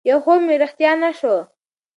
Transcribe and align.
يو 0.09 0.17
خوب 0.25 0.39
مې 0.47 0.55
رښتيا 0.63 0.91
نه 1.01 1.09
شو 1.19 1.35